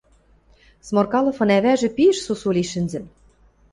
[0.85, 3.05] Сморкаловын ӓвӓжӹ пиш сусу лин шӹнзӹн.